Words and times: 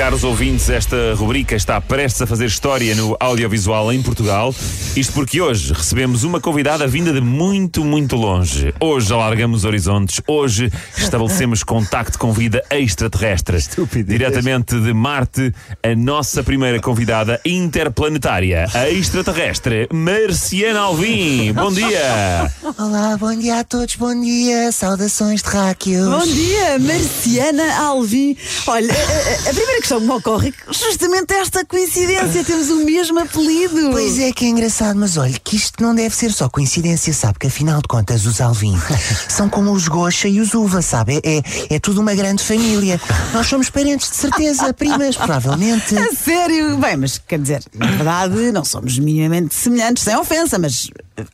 Caros 0.00 0.24
ouvintes, 0.24 0.70
esta 0.70 0.96
rubrica 1.14 1.54
está 1.54 1.78
prestes 1.78 2.22
a 2.22 2.26
fazer 2.26 2.46
história 2.46 2.94
no 2.94 3.14
audiovisual 3.20 3.92
em 3.92 4.00
Portugal. 4.00 4.54
Isto 4.96 5.12
porque 5.12 5.42
hoje 5.42 5.74
recebemos 5.74 6.24
uma 6.24 6.40
convidada 6.40 6.86
vinda 6.86 7.12
de 7.12 7.20
muito, 7.20 7.84
muito 7.84 8.16
longe. 8.16 8.72
Hoje 8.80 9.12
alargamos 9.12 9.66
horizontes. 9.66 10.22
Hoje 10.26 10.72
estabelecemos 10.96 11.62
contacto 11.62 12.18
com 12.18 12.32
vida 12.32 12.64
extraterrestre. 12.70 13.58
Diretamente 14.06 14.80
de 14.80 14.94
Marte, 14.94 15.52
a 15.82 15.94
nossa 15.94 16.42
primeira 16.42 16.80
convidada 16.80 17.38
interplanetária, 17.44 18.70
a 18.72 18.88
extraterrestre 18.88 19.86
Marciana 19.92 20.80
Alvim. 20.80 21.52
Bom 21.52 21.70
dia! 21.70 22.50
Olá, 22.78 23.18
bom 23.18 23.36
dia 23.36 23.60
a 23.60 23.64
todos, 23.64 23.96
bom 23.96 24.18
dia, 24.18 24.72
saudações 24.72 25.42
de 25.42 25.48
Ráquios. 25.50 26.08
Bom 26.08 26.24
dia, 26.26 26.78
Marciana 26.78 27.82
Alvim. 27.82 28.34
Olha, 28.66 28.90
a, 28.94 28.96
a- 28.96 29.50
a 29.50 29.54
primeira 29.54 29.78
questão 29.80 29.89
que 29.98 30.06
me 30.06 30.12
ocorre 30.12 30.54
justamente 30.70 31.32
esta 31.34 31.64
coincidência, 31.64 32.44
temos 32.44 32.70
o 32.70 32.84
mesmo 32.84 33.18
apelido. 33.18 33.90
Pois 33.90 34.18
é 34.20 34.30
que 34.30 34.44
é 34.44 34.48
engraçado, 34.48 34.96
mas 34.96 35.16
olha, 35.16 35.36
que 35.42 35.56
isto 35.56 35.82
não 35.82 35.94
deve 35.94 36.14
ser 36.14 36.32
só 36.32 36.48
coincidência, 36.48 37.12
sabe? 37.12 37.38
Que 37.40 37.48
afinal 37.48 37.80
de 37.80 37.88
contas 37.88 38.24
os 38.24 38.40
Alvim 38.40 38.78
são 39.28 39.48
como 39.48 39.72
os 39.72 39.88
Goxa 39.88 40.28
e 40.28 40.40
os 40.40 40.54
Uva, 40.54 40.80
sabe? 40.80 41.20
É, 41.24 41.38
é, 41.38 41.42
é 41.70 41.78
tudo 41.80 42.00
uma 42.00 42.14
grande 42.14 42.44
família. 42.44 43.00
Nós 43.32 43.46
somos 43.46 43.68
parentes 43.68 44.10
de 44.10 44.16
certeza, 44.16 44.72
primas, 44.74 45.16
provavelmente. 45.16 45.96
A 45.98 46.14
sério? 46.14 46.76
Bem, 46.78 46.96
mas 46.96 47.18
quer 47.18 47.40
dizer, 47.40 47.62
na 47.74 47.86
verdade, 47.86 48.52
não 48.52 48.64
somos 48.64 48.98
minimamente 48.98 49.54
semelhantes, 49.54 50.04
sem 50.04 50.16
ofensa, 50.16 50.58
mas 50.58 50.88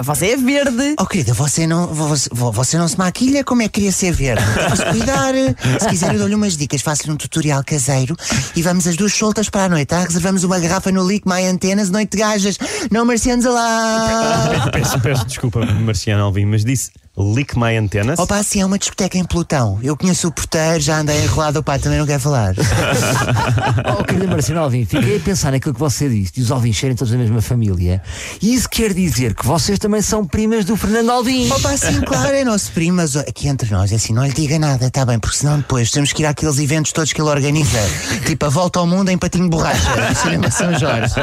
você 0.00 0.32
é 0.32 0.36
verde. 0.36 0.94
Oh 0.98 1.06
querida, 1.06 1.32
você 1.32 1.66
não, 1.66 1.86
você, 1.86 2.28
você 2.32 2.76
não 2.76 2.86
se 2.86 2.98
maquilha? 2.98 3.42
Como 3.44 3.62
é 3.62 3.64
que 3.66 3.72
queria 3.72 3.92
ser 3.92 4.12
verde? 4.12 4.44
Vamos 4.54 4.80
cuidar. 4.84 5.32
Se 5.80 5.88
quiser, 5.88 6.12
eu 6.12 6.18
dou-lhe 6.18 6.34
umas 6.34 6.56
dicas. 6.56 6.82
Faço-lhe 6.82 7.12
um 7.12 7.16
tutorial 7.16 7.62
caseiro 7.64 8.16
e 8.54 8.62
vamos 8.62 8.86
as 8.86 8.96
duas 8.96 9.12
soltas 9.14 9.48
para 9.48 9.64
a 9.64 9.68
noite. 9.68 9.88
Tá? 9.88 10.00
Reservamos 10.00 10.44
uma 10.44 10.58
garrafa 10.58 10.90
no 10.92 11.06
Lick 11.06 11.28
My 11.28 11.44
Antenas, 11.44 11.90
noite 11.90 12.10
de 12.10 12.18
gajas. 12.18 12.58
Não 12.90 13.04
marcianos 13.04 13.44
lá. 13.44 14.70
Peço, 14.72 15.00
peço 15.00 15.24
desculpa, 15.26 15.64
Marciano 15.66 16.24
Alvim, 16.24 16.46
mas 16.46 16.64
disse 16.64 16.90
lick 17.16 17.58
my 17.58 17.76
antenas. 17.76 18.18
Opa, 18.18 18.38
assim 18.38 18.60
é 18.62 18.66
uma 18.66 18.78
discoteca 18.78 19.18
em 19.18 19.24
Plutão. 19.24 19.78
Eu 19.82 19.96
conheço 19.96 20.28
o 20.28 20.32
porteiro, 20.32 20.80
já 20.80 20.98
andei 20.98 21.22
enrolado, 21.22 21.58
o 21.58 21.62
pai 21.62 21.78
também 21.78 21.98
não 21.98 22.06
quer 22.06 22.18
falar. 22.18 22.54
Oh, 23.98 24.04
querida 24.04 24.26
Marciana 24.26 24.60
Alvim, 24.60 24.84
fiquei 24.84 25.16
a 25.16 25.20
pensar 25.20 25.52
naquilo 25.52 25.74
que 25.74 25.80
você 25.80 26.08
disse, 26.08 26.32
de 26.32 26.40
os 26.40 26.50
Alvins 26.50 26.78
serem 26.78 26.96
todos 26.96 27.12
da 27.12 27.18
mesma 27.18 27.42
família. 27.42 28.02
E 28.40 28.54
isso 28.54 28.68
quer 28.68 28.92
dizer 28.92 29.34
que 29.34 29.46
vocês 29.46 29.78
também 29.78 30.00
são 30.00 30.26
primas 30.26 30.64
do 30.64 30.76
Fernando 30.76 31.10
Alvim. 31.10 31.50
Opa, 31.50 31.76
sim, 31.76 32.00
claro, 32.00 32.34
é 32.34 32.44
nosso 32.44 32.70
primo, 32.72 32.98
mas 32.98 33.16
ó, 33.16 33.20
aqui 33.20 33.48
entre 33.48 33.70
nós, 33.70 33.92
é 33.92 33.96
assim, 33.96 34.12
não 34.12 34.24
lhe 34.24 34.32
diga 34.32 34.58
nada, 34.58 34.90
tá 34.90 35.04
bem, 35.04 35.18
porque 35.18 35.36
senão 35.36 35.58
depois 35.58 35.90
temos 35.90 36.12
que 36.12 36.22
ir 36.22 36.26
àqueles 36.26 36.58
eventos 36.58 36.92
todos 36.92 37.12
que 37.12 37.20
ele 37.20 37.28
organiza, 37.28 37.78
tipo 38.26 38.44
a 38.46 38.48
volta 38.48 38.78
ao 38.78 38.86
mundo 38.86 39.10
em 39.10 39.18
patinho 39.18 39.44
de 39.44 39.50
borracha, 39.50 39.90
no 40.08 40.16
cinema 40.16 40.50
São 40.50 40.78
Jorge. 40.78 41.14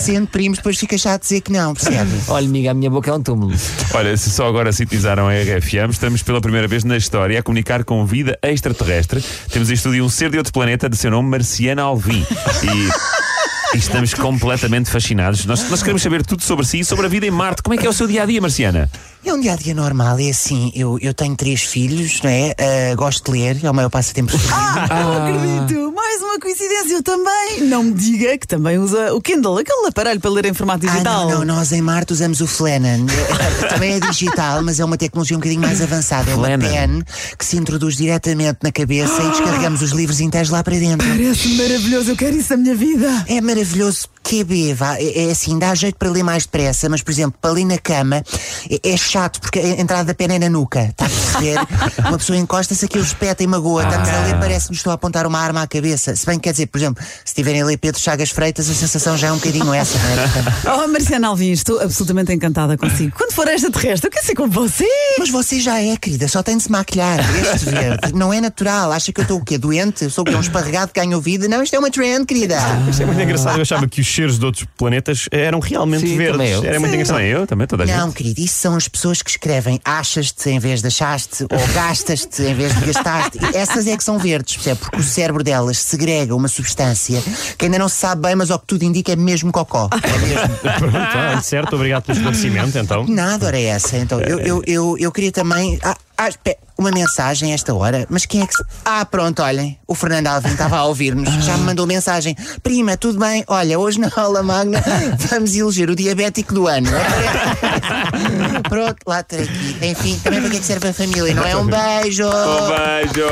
Sendo 0.00 0.26
primos, 0.26 0.58
depois 0.58 0.78
fica 0.78 0.96
chato 0.96 1.22
dizer 1.22 1.40
que 1.40 1.52
não, 1.52 1.74
percebe? 1.74 2.10
Olha, 2.28 2.46
amiga, 2.46 2.70
a 2.70 2.74
minha 2.74 2.90
boca 2.90 3.10
é 3.10 3.14
um 3.14 3.22
túmulo. 3.22 3.54
Olha, 3.94 4.16
se 4.16 4.30
só 4.30 4.46
agora 4.46 4.72
sintonizaram 4.72 5.28
a 5.28 5.35
RFM, 5.36 5.90
estamos 5.90 6.22
pela 6.22 6.40
primeira 6.40 6.66
vez 6.66 6.82
na 6.82 6.96
história 6.96 7.38
a 7.38 7.42
comunicar 7.42 7.84
com 7.84 8.06
vida 8.06 8.38
extraterrestre. 8.42 9.22
Temos 9.50 9.70
em 9.70 9.74
estúdio 9.74 10.04
um 10.04 10.08
ser 10.08 10.30
de 10.30 10.38
outro 10.38 10.52
planeta 10.52 10.88
de 10.88 10.96
seu 10.96 11.10
nome 11.10 11.28
Marciana 11.28 11.82
Alvim. 11.82 12.24
E, 12.62 13.76
e 13.76 13.78
estamos 13.78 14.14
completamente 14.14 14.90
fascinados. 14.90 15.44
Nós, 15.44 15.68
nós 15.68 15.82
queremos 15.82 16.02
saber 16.02 16.24
tudo 16.24 16.42
sobre 16.42 16.64
si 16.64 16.80
e 16.80 16.84
sobre 16.84 17.04
a 17.06 17.08
vida 17.08 17.26
em 17.26 17.30
Marte. 17.30 17.62
Como 17.62 17.74
é 17.74 17.76
que 17.76 17.86
é 17.86 17.90
o 17.90 17.92
seu 17.92 18.06
dia 18.06 18.22
a 18.22 18.26
dia, 18.26 18.40
Marciana? 18.40 18.90
É 19.26 19.34
um 19.34 19.40
dia 19.40 19.54
a 19.54 19.56
dia 19.56 19.74
normal, 19.74 20.20
é 20.20 20.30
assim, 20.30 20.70
eu, 20.72 20.98
eu 21.02 21.12
tenho 21.12 21.34
três 21.34 21.60
filhos, 21.62 22.20
não 22.22 22.30
é? 22.30 22.54
Ah, 22.56 22.94
gosto 22.94 23.24
de 23.24 23.36
ler, 23.38 23.58
é 23.64 23.68
o 23.68 23.74
meu 23.74 23.90
passatempo 23.90 24.30
preferido. 24.30 24.54
Ah, 24.56 24.86
não 24.88 25.26
acredito! 25.26 25.92
Mais 25.96 26.22
uma 26.22 26.38
coincidência, 26.38 26.94
eu 26.94 27.02
também. 27.02 27.62
Não 27.62 27.82
me 27.82 27.92
diga 27.92 28.38
que 28.38 28.46
também 28.46 28.78
usa 28.78 29.12
o 29.12 29.20
Kindle, 29.20 29.58
aquele 29.58 29.88
aparelho 29.88 30.20
para 30.20 30.30
ler 30.30 30.46
em 30.46 30.54
formato 30.54 30.86
Ah, 30.86 30.90
digital. 30.92 31.28
não, 31.28 31.38
não, 31.44 31.56
nós 31.56 31.72
em 31.72 31.82
Marte 31.82 32.12
usamos 32.12 32.40
o 32.40 32.46
Flannan. 32.46 33.04
Também 33.68 33.94
é 33.94 34.00
digital, 34.00 34.62
mas 34.62 34.78
é 34.78 34.84
uma 34.84 34.96
tecnologia 34.96 35.36
um 35.36 35.40
bocadinho 35.40 35.60
mais 35.62 35.80
avançada. 35.82 36.30
É 36.30 36.34
uma 36.34 36.46
pen 36.58 37.02
que 37.36 37.44
se 37.44 37.56
introduz 37.56 37.96
diretamente 37.96 38.58
na 38.62 38.70
cabeça 38.70 39.20
e 39.22 39.30
descarregamos 39.30 39.82
os 39.82 39.90
livros 39.90 40.20
inteiros 40.20 40.50
lá 40.50 40.62
para 40.62 40.76
dentro. 40.78 41.06
Parece 41.08 41.48
maravilhoso, 41.56 42.10
eu 42.12 42.16
quero 42.16 42.36
isso 42.36 42.50
na 42.50 42.56
minha 42.58 42.74
vida. 42.76 43.24
É 43.26 43.40
maravilhoso. 43.40 44.08
QB, 44.26 44.74
vá, 44.74 44.96
é, 44.98 45.28
é 45.28 45.30
assim, 45.30 45.56
dá 45.56 45.72
jeito 45.72 45.94
para 45.96 46.10
ler 46.10 46.24
mais 46.24 46.42
depressa, 46.46 46.88
mas 46.88 47.00
por 47.00 47.12
exemplo, 47.12 47.38
para 47.40 47.52
ler 47.52 47.64
na 47.64 47.78
cama 47.78 48.24
é, 48.68 48.80
é 48.92 48.96
chato 48.96 49.15
porque 49.40 49.58
a 49.58 49.80
entrada 49.80 50.04
da 50.04 50.14
pena 50.14 50.34
é 50.34 50.38
na 50.38 50.48
nuca. 50.48 50.80
Está 50.82 51.06
a 51.06 51.08
perceber? 51.08 51.58
uma 52.08 52.18
pessoa 52.18 52.36
encosta-se, 52.38 52.84
aquilo 52.84 53.04
espeta 53.04 53.42
e 53.42 53.46
magoa. 53.46 53.82
Estamos 53.84 54.08
a 54.08 54.20
ler, 54.24 54.38
parece 54.38 54.66
que 54.66 54.70
nos 54.72 54.78
estou 54.78 54.90
a 54.90 54.94
apontar 54.94 55.26
uma 55.26 55.38
arma 55.38 55.62
à 55.62 55.66
cabeça. 55.66 56.14
Se 56.14 56.26
bem 56.26 56.38
que 56.38 56.44
quer 56.44 56.52
dizer, 56.52 56.66
por 56.66 56.78
exemplo, 56.78 57.02
se 57.02 57.26
estiverem 57.26 57.62
a 57.62 57.66
ler 57.66 57.76
Pedro 57.78 58.00
Chagas 58.00 58.30
Freitas, 58.30 58.68
a 58.68 58.74
sensação 58.74 59.16
já 59.16 59.28
é 59.28 59.32
um 59.32 59.36
bocadinho 59.36 59.72
essa, 59.72 59.98
não 59.98 60.10
é? 60.10 60.28
Portanto, 60.28 60.56
Oh, 60.84 60.88
Marciana 60.88 61.28
Alvim, 61.28 61.50
estou 61.52 61.80
absolutamente 61.80 62.32
encantada 62.32 62.76
consigo. 62.76 63.16
Quando 63.16 63.32
for 63.32 63.48
extraterrestre, 63.48 64.06
eu 64.08 64.12
quero 64.12 64.26
ser 64.26 64.34
com 64.34 64.48
você. 64.48 64.86
Mas 65.18 65.30
você 65.30 65.60
já 65.60 65.80
é, 65.80 65.96
querida, 65.96 66.28
só 66.28 66.42
tem 66.42 66.56
de 66.56 66.64
se 66.64 66.70
maquilhar. 66.70 67.18
Este 67.54 67.70
verde 67.70 68.12
não 68.14 68.32
é 68.32 68.40
natural. 68.40 68.92
Acha 68.92 69.12
que 69.12 69.20
eu 69.20 69.22
estou 69.22 69.38
o 69.38 69.44
quê? 69.44 69.56
Doente? 69.58 70.04
Eu 70.04 70.10
sou 70.10 70.22
o 70.22 70.24
quê? 70.26 70.34
Um 70.34 70.40
esparregado 70.40 70.92
que 70.92 71.00
ganhou 71.00 71.20
vida? 71.20 71.48
Não, 71.48 71.62
isto 71.62 71.74
é 71.74 71.78
uma 71.78 71.90
trend, 71.90 72.26
querida. 72.26 72.56
Isto 72.90 73.02
é 73.02 73.06
muito 73.06 73.20
engraçado. 73.20 73.56
Eu 73.56 73.62
achava 73.62 73.86
que 73.86 74.00
os 74.00 74.06
cheiros 74.06 74.38
de 74.38 74.44
outros 74.44 74.66
planetas 74.76 75.28
eram 75.30 75.60
realmente 75.60 76.06
Sim, 76.08 76.16
verdes. 76.16 76.64
Era 76.64 76.78
muito 76.80 76.94
engraçado. 76.94 77.20
Eu, 77.20 77.46
também 77.46 77.66
toda 77.66 77.84
a 77.84 77.86
Não, 77.86 78.06
gente. 78.06 78.16
querido, 78.16 78.40
isso 78.40 78.54
são 78.58 78.74
as 78.76 78.88
pessoas 78.88 79.05
que 79.22 79.30
escrevem 79.30 79.80
achas-te 79.84 80.50
em 80.50 80.58
vez 80.58 80.80
de 80.80 80.88
achaste 80.88 81.44
ou 81.44 81.66
gastas-te 81.74 82.42
em 82.42 82.54
vez 82.54 82.74
de 82.74 82.86
gastaste. 82.86 83.38
E 83.40 83.56
Essas 83.56 83.86
é 83.86 83.96
que 83.96 84.04
são 84.04 84.18
verdes, 84.18 84.54
percebe? 84.56 84.80
Porque 84.80 84.98
o 84.98 85.02
cérebro 85.02 85.42
delas 85.42 85.78
segrega 85.78 86.34
uma 86.34 86.48
substância 86.48 87.22
que 87.56 87.64
ainda 87.64 87.78
não 87.78 87.88
se 87.88 87.96
sabe 87.96 88.22
bem, 88.22 88.34
mas 88.34 88.50
ao 88.50 88.58
que 88.58 88.66
tudo 88.66 88.82
indica 88.82 89.12
é 89.12 89.16
mesmo 89.16 89.52
cocó. 89.52 89.88
É 89.92 90.18
mesmo. 90.18 90.56
Pronto, 90.90 91.42
certo, 91.42 91.76
obrigado 91.76 92.04
pelo 92.04 92.18
esclarecimento, 92.18 92.78
então. 92.78 93.06
Nada, 93.06 93.46
ora 93.46 93.58
é 93.58 93.64
essa. 93.64 93.96
Então, 93.96 94.20
eu, 94.20 94.38
eu, 94.40 94.62
eu, 94.66 94.96
eu 94.98 95.12
queria 95.12 95.32
também. 95.32 95.78
Ah, 95.82 95.96
ah, 96.18 96.28
espera, 96.28 96.58
uma 96.78 96.90
mensagem 96.90 97.52
a 97.52 97.54
esta 97.54 97.74
hora, 97.74 98.06
mas 98.10 98.26
quem 98.26 98.42
é 98.42 98.46
que. 98.46 98.54
se- 98.54 98.64
Ah, 98.84 99.04
pronto, 99.04 99.42
olhem, 99.42 99.78
o 99.86 99.94
Fernando 99.94 100.26
Alvim 100.28 100.50
estava 100.50 100.76
a 100.76 100.84
ouvir-nos, 100.84 101.28
já 101.44 101.56
me 101.56 101.64
mandou 101.64 101.86
mensagem. 101.86 102.36
Prima, 102.62 102.96
tudo 102.96 103.18
bem? 103.18 103.44
Olha, 103.46 103.78
hoje 103.78 103.98
na 104.00 104.10
aula 104.16 104.42
magna 104.42 104.82
vamos 105.30 105.54
eleger 105.54 105.90
o 105.90 105.96
diabético 105.96 106.54
do 106.54 106.66
ano. 106.66 106.88
pronto, 108.68 108.96
lá 109.06 109.20
estarei 109.20 109.44
aqui. 109.46 109.76
Enfim, 109.82 110.20
também 110.22 110.40
para 110.40 110.50
que 110.50 110.56
é 110.56 110.60
que 110.60 110.66
serve 110.66 110.88
a 110.88 110.92
família, 110.94 111.34
não 111.34 111.44
é? 111.44 111.56
Um 111.56 111.66
beijo! 111.66 112.24
Um 112.26 112.68
beijo! 112.68 113.28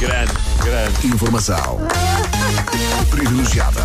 Grande, 0.00 0.32
grande. 0.62 1.06
Informação 1.06 1.78
privilegiada 3.10 3.82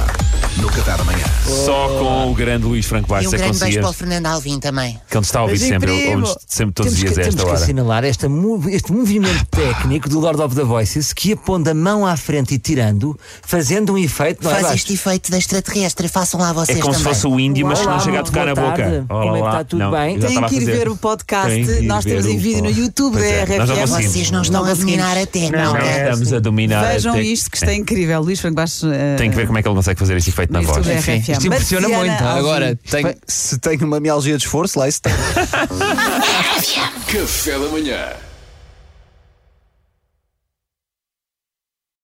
no 0.57 0.67
Café 0.67 0.97
da 0.97 1.03
Manhã. 1.03 1.23
Só 1.65 1.87
com 1.87 2.31
o 2.31 2.35
grande 2.35 2.65
Luís 2.65 2.85
Franco 2.85 3.07
E 3.07 3.09
Bastos 3.09 3.33
um 3.33 3.35
é 3.35 3.39
que 3.39 3.43
grande 3.45 3.59
beijo 3.59 3.79
para 3.79 3.81
o 3.81 3.87
conseguias. 3.91 3.95
Fernando 4.11 4.25
Alvim 4.33 4.59
também. 4.59 4.99
Que 5.09 5.17
ele 5.17 5.25
está 5.25 5.39
a 5.39 5.41
ouvir 5.43 5.51
Beijinho, 5.59 5.79
sempre, 5.79 5.87
primo. 5.95 6.09
ouve-nos 6.11 6.37
sempre 6.47 6.73
todos 6.73 6.93
os 6.93 6.99
temos 6.99 6.99
dias 6.99 7.13
que, 7.13 7.19
a 7.19 7.23
esta 7.23 7.31
temos 7.31 7.43
que 7.43 7.49
hora. 7.55 7.63
assinalar 7.63 8.03
esta 8.03 8.29
mov- 8.29 8.67
este 8.69 8.91
movimento 8.91 9.45
técnico 9.49 10.09
do 10.09 10.19
Lord 10.19 10.41
of 10.41 10.55
the 10.55 10.63
Voices 10.63 11.13
que 11.13 11.33
aponta 11.33 11.71
a 11.71 11.73
mão 11.73 12.05
à 12.05 12.15
frente 12.17 12.53
e 12.53 12.59
tirando, 12.59 13.17
fazendo 13.41 13.93
um 13.93 13.97
efeito. 13.97 14.43
Não 14.43 14.51
é, 14.51 14.53
Faz 14.53 14.63
Vasco? 14.63 14.77
este 14.77 14.93
efeito 14.93 15.31
da 15.31 15.37
extraterrestre, 15.37 16.07
façam 16.07 16.39
lá 16.39 16.49
É 16.49 16.53
vocês 16.53 16.79
como 16.79 16.93
se 16.93 16.99
também. 16.99 17.13
fosse 17.15 17.27
o 17.27 17.39
índio, 17.39 17.65
mas 17.65 17.79
que 17.79 17.85
não 17.85 17.93
Olá, 17.93 18.03
chega 18.03 18.19
a 18.19 18.23
tocar 18.23 18.45
na 18.45 18.55
boa 18.55 18.69
boca. 18.71 18.83
tarde. 18.83 19.05
Como 19.07 19.35
é 19.35 19.39
que 19.41 19.47
está? 19.47 19.63
Tudo 19.63 19.79
Não, 19.79 19.91
bem? 19.91 20.15
eu 20.15 20.21
já 20.21 20.27
Tem 20.27 20.35
estava 20.35 20.45
a 20.45 20.49
que 20.49 20.55
ir 20.55 20.59
fazer. 20.59 20.71
ver 20.77 20.87
o 20.89 20.95
podcast. 20.97 21.47
Tem 21.49 21.65
que 21.65 21.71
ir 21.71 21.81
Nós 21.87 22.03
temos 22.05 22.25
ver 22.25 22.31
em 22.31 22.37
o 22.37 22.39
vídeo 22.39 22.63
no 22.63 22.71
YouTube 22.71 23.13
Pois 23.13 23.23
da 23.25 23.31
é, 23.31 23.57
nós 23.57 23.69
não 23.69 23.75
RFM. 23.75 23.79
conseguimos. 23.87 24.11
Vocês 24.13 24.31
não 24.31 24.41
estão 24.41 24.65
a 24.65 24.73
dominar 24.73 25.17
a 25.17 25.25
técnica. 25.25 25.57
Não, 25.63 25.77
estamos 25.77 26.33
a 26.33 26.39
dominar. 26.39 26.91
Vejam 26.93 27.19
isto 27.19 27.49
que 27.49 27.57
está 27.57 27.73
incrível. 27.73 28.21
Luís 28.21 28.39
Franco 28.39 28.55
Bastos. 28.55 28.89
eh, 28.91 29.15
Tem 29.17 29.29
que 29.29 29.35
ver 29.35 29.45
como 29.47 29.57
é 29.57 29.61
que 29.61 29.67
ele 29.67 29.75
consegue 29.75 29.99
fazer 29.99 30.15
esse 30.17 30.29
efeito 30.43 30.53
na 30.53 30.61
voz. 30.61 30.87
Enfim, 30.87 31.17
RFM. 31.19 31.29
Isto 31.31 31.47
impressiona 31.47 31.87
Marciana 31.89 32.11
muito. 32.11 32.23
Alvim. 32.23 32.39
Agora, 32.39 32.79
tenho- 32.89 33.15
se 33.27 33.59
tenho 33.59 33.85
uma 33.85 33.99
mialgia 33.99 34.37
de 34.37 34.43
esforço, 34.45 34.79
lá 34.79 34.87
isso 34.87 35.01
tem. 35.01 35.13
Café 37.11 37.51
da 37.59 37.67
manhã. 37.69 38.07